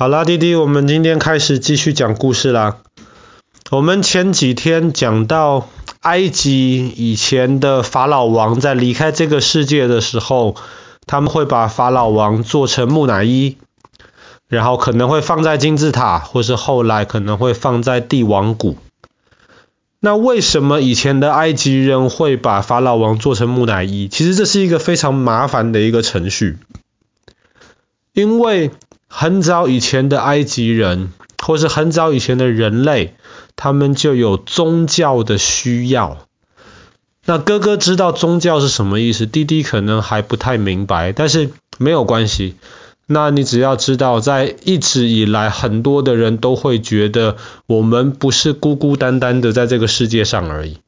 [0.00, 2.78] 好啦，弟弟，我们今天开始继续讲故事啦。
[3.72, 5.68] 我们前几天讲到
[6.02, 10.54] 埃及以前的法老王在离开这个世界的时候，
[11.04, 13.56] 他们会把法老王做成木乃伊，
[14.46, 18.76] 然后可能会放在金字塔，或是后来可能会放在帝王谷。
[19.98, 24.06] 那为什么以前的埃及人会把法老王做成木乃伊？
[24.06, 26.56] 其实这是一个非常麻烦的一个程序，
[28.12, 28.70] 因为
[29.08, 33.14] 很早以前的埃及人，或是很早以前的人类，
[33.56, 36.26] 他们就有宗教的需要。
[37.24, 42.56] 那哥哥知道宗教是什么意思，弟弟可能还不太明白，但是没有关系。
[43.06, 50.78] 那你只要知道，在一直以来，很多的人都会觉得，我们不是孤孤单单的在这个世界上而已。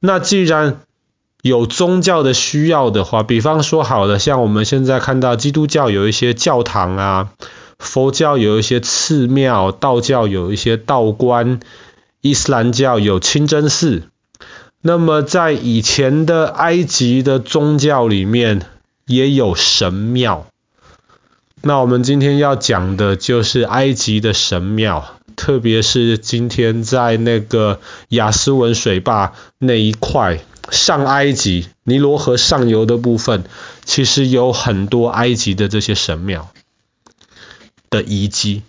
[0.00, 0.82] 那既然
[1.44, 7.32] 有宗教的需要的话，比方说好了，像我们现在看到基督教有一些教堂啊，
[7.78, 11.60] 佛教有一些寺庙，道教有一些道观，
[12.22, 14.04] 伊斯兰教有清真寺。
[14.80, 18.62] 那么在以前的埃及的宗教里面，
[19.06, 20.46] 也有神庙。
[21.60, 25.04] 那我们今天要讲的就是埃及的神庙，
[25.36, 30.40] 特别是今天在那个亚斯文水坝那一块。
[30.70, 33.44] 上埃及尼罗河上游的部分，
[33.84, 36.50] 其实有很多埃及的这些神庙
[37.90, 38.62] 的遗迹。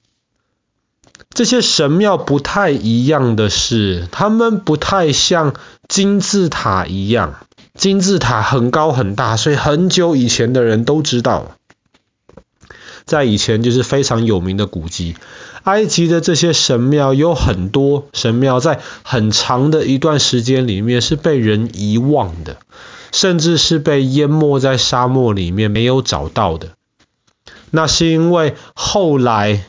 [1.33, 5.53] 这些神庙不太一样的是，他们不太像
[5.87, 7.35] 金字塔一样，
[7.73, 11.57] 金字塔很高很大，所以很久以前的人都知道，
[13.05, 15.15] 在以前就是非常有名的古迹。
[15.63, 22.57] 埃及的这些神庙有很多神庙，在很长的一段时间里面是被人遗忘的，
[23.11, 26.69] 甚至是被淹没在沙漠里面没有找到的。
[27.71, 29.65] 那是因为后来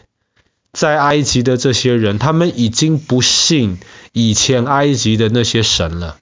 [0.72, 3.78] 在埃及的这些人，他们已经不信
[4.12, 6.18] 以前埃及的那些神了。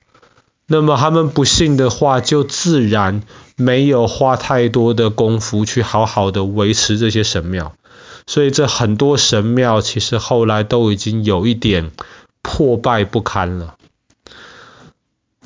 [0.69, 3.23] 那么他们不信的话，就自然
[3.57, 7.75] 没有花太多的功夫去好好的维持这些神庙。
[8.27, 11.91] 所以这很多神庙其实后来都已经有一点
[12.41, 13.77] 破败不堪了。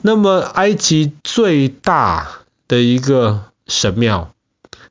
[0.00, 4.32] 那么埃及最大的一个神庙，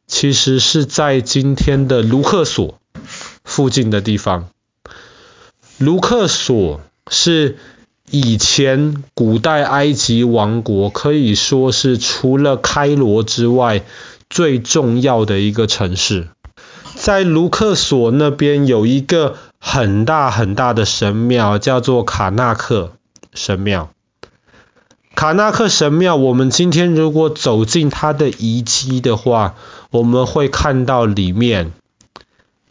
[0.06, 2.78] 其实是在今天的卢克索
[3.46, 4.50] 附近的地方。
[5.78, 7.58] 卢克索是
[8.10, 13.84] 以前古代埃及王国，可以说是除了开罗之外
[14.30, 16.30] 最重要的一个城市。
[16.96, 22.94] 在卢克索那边有一个很大很大的神庙，叫做卡纳克
[23.34, 23.90] 神庙。
[25.14, 29.56] 卡纳克神庙，我们今天如果走进它的遗迹的话，
[29.92, 31.74] 我们会看到里面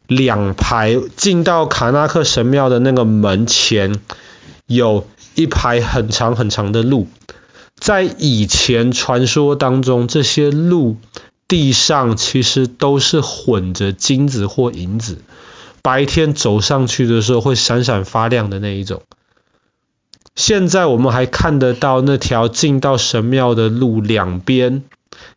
[0.07, 4.01] 两排进到卡纳克神庙的那个门前，
[4.67, 7.09] 有一排很长很长的路。
[7.79, 10.97] 在以前传说当中，这些路。
[11.49, 15.19] 地上其实都是混着金子或银子，
[15.81, 19.03] 白天走上去的时候会闪闪发亮的那一种。
[20.35, 24.83] 现在我们还看得到那条进到神庙的路两边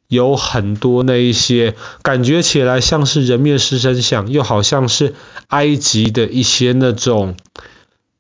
[0.08, 5.14] 有很多那一些感觉起来像是人面狮身像，又好像是
[5.50, 7.36] 埃及的一些那种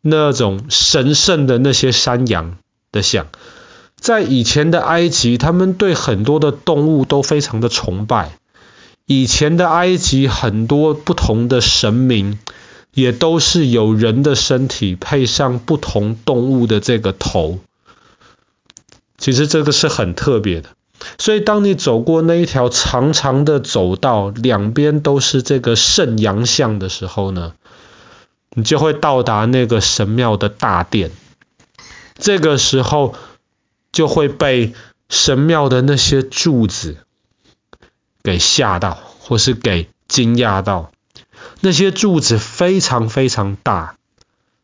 [0.01, 2.57] 那种神圣的那些山羊
[2.91, 3.27] 的像。
[3.95, 8.31] 在以前的埃及，他们对很多的动物都非常的崇拜。
[9.05, 12.39] 以前的埃及很多不同的神明，
[12.93, 17.59] 也都是有人的身体配上不同动物的这个头。
[19.17, 20.69] 其实这个是很特别的。
[21.17, 27.53] 所以当你走过那一条长长的走道，两边都是这个圣羊像的时候呢，
[28.53, 31.11] 你就会到达那个神庙的大殿。
[32.17, 33.15] 这个时候。
[33.91, 34.75] 就会被
[35.09, 36.97] 神庙的那些柱子
[38.21, 40.91] 给吓到，或是给惊讶到。
[41.61, 43.95] 那些柱子非常非常大，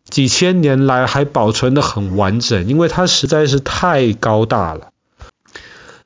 [0.07, 4.91] 几千年来还保存得很完整，因为它实在是太高大了。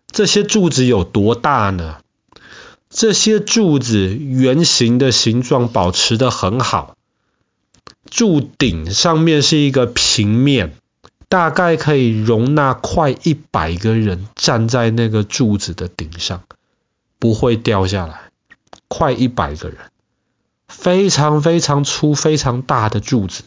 [0.10, 1.98] 这些柱子有多大呢？
[2.90, 6.96] 这些柱子圆形的形状保持得很好，
[8.10, 10.76] 柱顶上面是一个平面。
[11.28, 16.42] 大概可以容纳快一百个人站在那个柱子的顶上，
[17.20, 18.32] 不会掉下来。
[18.88, 19.78] 快一百个人，
[20.68, 23.44] 非常非常粗、非常大的柱子，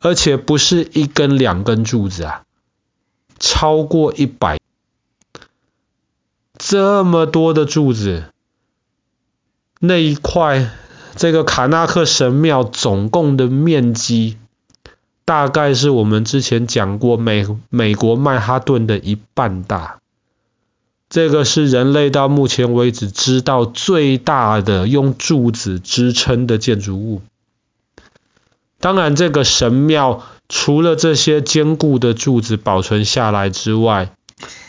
[0.00, 2.44] 而且不是一根两根柱子啊，
[3.38, 4.60] 超过一百，
[6.58, 8.24] 这么多的柱子，
[9.78, 10.70] 那一块
[11.16, 14.36] 这个卡纳克神庙总共的面积
[15.24, 19.98] 大概是我们之前讲过美美国曼哈顿的一半大。
[21.08, 27.20] 这个是人类到目前为止知道最大的用柱子支撑的建筑物。
[28.78, 34.12] 当然，这个神庙除了这些坚固的柱子保存下来之外，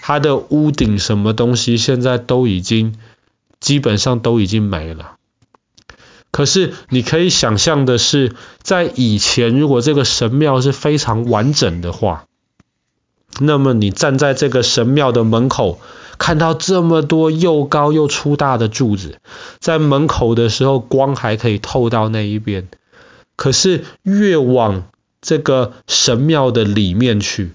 [0.02, 2.98] 它的屋顶什么东西现在都已经
[3.60, 5.18] 基本上都已经没了。
[6.42, 8.34] 可是你可以想象的是，
[8.64, 12.26] 在以前，如果这个神庙是非常完整的话，
[13.40, 15.80] 那么你站在这个神庙的门口。
[16.18, 19.20] 看到这么多又高又粗大的柱子，
[19.60, 22.68] 在门口的时候，光还可以透到那一边。
[23.36, 24.86] 可是越往
[25.22, 27.52] 这个神庙的里面去，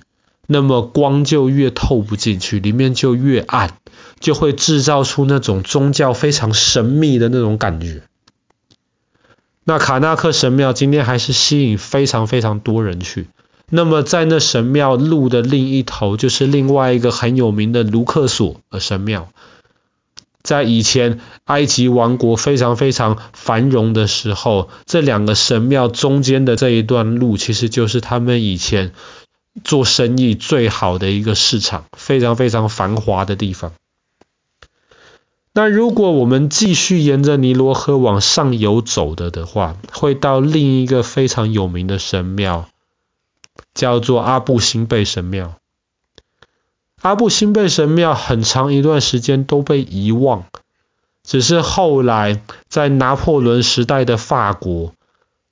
[0.46, 3.78] 那么光就越透不进去，里面就越暗，
[4.20, 8.02] 就会制造出那种宗教非常神秘的那种感觉。
[9.68, 13.26] 那卡纳克神庙今天还是吸引非常非常多人去。
[13.68, 19.28] 那么在那神庙路的另一头，就是另外一个很有名的卢克索的神庙。
[20.44, 28.92] 在以前埃及王国非常非常繁荣的时候，这两个神庙中间的这一段路，其实就是他们以前
[29.64, 33.72] 做生意最好的一个市场，非常非常繁华的地方。
[35.56, 42.68] 那如果我们继续沿着尼罗河往上游走的的话，会到另一个非常有名的神庙。
[43.72, 45.54] 叫做阿布辛贝神庙。
[47.00, 50.44] 阿布辛贝神庙很长一段时间都被遗忘，
[51.24, 54.92] 只是后来在拿破仑时代的法国，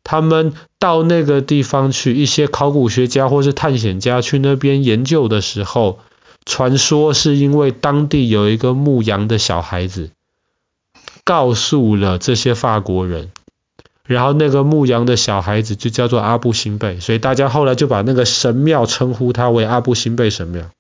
[0.03, 5.99] 他们到那个地方去，一些考古学家或是探险家去那边研究的时候，
[6.47, 10.11] 传说是因为当地有一个牧羊的小孩子，
[11.25, 13.31] 告诉了这些法国人。
[14.07, 20.71] 然后那个牧羊的小孩子就叫做阿布辛贝，所以大家后来就把那个神庙称呼他为阿布辛贝神庙。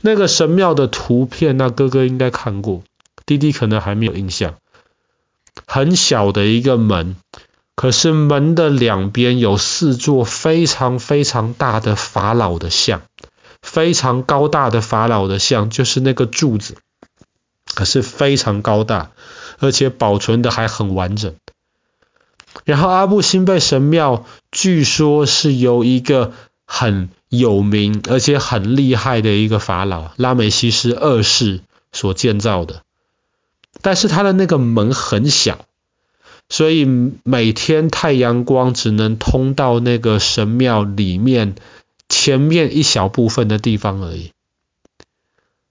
[0.00, 2.84] 那个神庙的图片，那哥哥应该看过，
[3.26, 4.54] 弟弟可能还没有印象。
[5.66, 7.16] 很小的一个门，
[7.74, 13.02] 可是门的两边有四座非常非常大的法老的像，
[13.62, 16.76] 非常高大的法老的像，就是那个柱子，
[17.74, 19.10] 可是非常高大，
[19.58, 21.34] 而且保存的还很完整。
[22.64, 26.32] 然后阿布辛贝神庙据说是由一个
[26.66, 31.60] 很有名而且很厉害的一个法老拉美西斯二世
[31.92, 32.82] 所建造的，
[33.82, 35.66] 但是他的那个门很小，
[36.48, 36.84] 所以
[37.22, 41.54] 每天太阳光只能通到那个神庙里面
[42.08, 44.32] 前面一小部分的地方而已。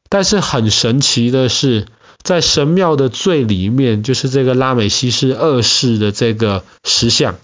[0.09, 1.87] 但是很神奇的是，
[2.21, 7.37] 在神庙的最里面，就是这个拉美西斯二世的这个石像。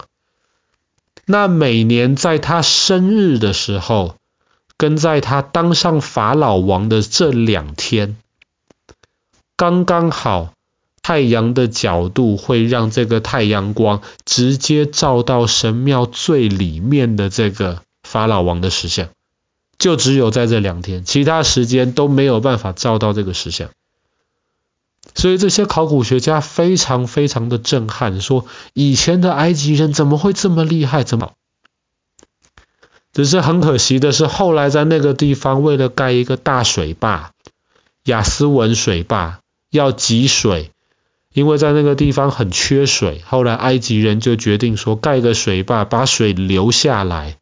[1.26, 4.16] 那每年在他生日的时候，
[4.78, 8.18] 跟在他当上法老王的这两天，
[9.56, 10.54] 刚刚好
[11.02, 17.82] 太阳的角度会让这个太阳光直接照到神庙最里面的这个
[18.14, 19.10] 法老王的石像，
[19.80, 23.72] 就只有在这两天，其他时间都没有办法照到这个石像。
[25.16, 31.04] 所以这些考古学家非常非常的震撼，说以前的埃及人怎么会这么厉害？
[31.04, 31.32] 怎么？
[33.14, 37.32] 只是很可惜的是，后来在那个地方为了盖一个大水坝，
[38.04, 39.40] 亚斯文水坝
[39.72, 40.70] 要集水，
[41.34, 43.24] 因为在那个地方很缺水。
[43.26, 47.38] 后来埃及人就决定说，盖个水坝，把水留下来，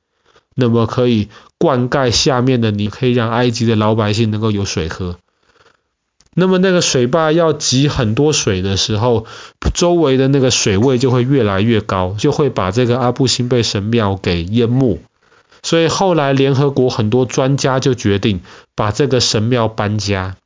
[0.61, 1.27] 那么可以
[1.57, 5.17] 灌溉下面的泥，可以让埃及的老百姓能够有水喝。
[6.33, 9.25] 那么那个水坝要集很多水的时候，
[9.73, 14.99] 周围的那个水位就会越来越高，就会把这个阿布辛贝神庙给淹没。
[15.63, 18.41] 所以后来联合国很多专家就决定
[18.75, 20.37] 把这个神庙搬家，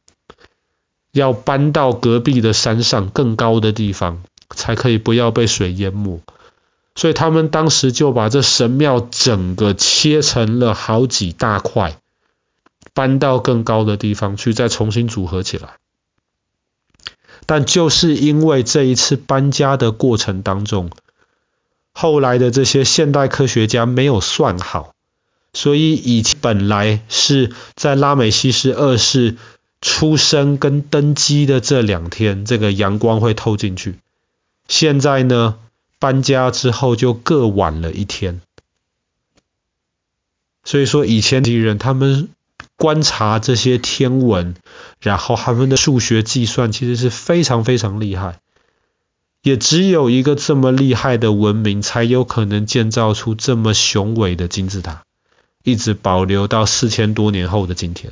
[1.13, 6.19] 要搬到隔壁的山上更高的地方，才可以不要被水淹没。
[6.95, 11.97] 所以他们当时就把这神庙整个切成了好几大块。
[12.93, 15.71] 搬到更高的地方去，再重新组合起来。
[17.45, 20.89] 但就是因为这一次搬家的过程当中，
[21.91, 24.93] 后来的这些现代科学家没有算好，
[25.51, 29.35] 所以以前本来是在拉美西斯二世
[29.81, 33.99] 出生跟登基的这两天，这个阳光会透进去。
[34.69, 35.57] 现在呢，
[36.05, 38.41] 搬家之后就各晚了一天。
[40.63, 42.29] 所以说，以前的人他们。
[42.77, 44.53] 观察这些天文，
[44.99, 48.39] 然后他们的数学计算其实是非常非常厉害。
[49.41, 55.03] 也只有一个这么厉害的文明，才有可能建造出这么雄伟的金字塔，
[55.63, 58.11] 一直保留到四千多年后的今天。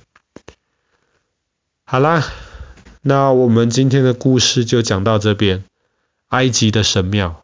[1.84, 2.24] 好啦，
[3.02, 5.66] 那我们今天的故事就讲到这边。
[6.30, 7.43] 埃及的神庙。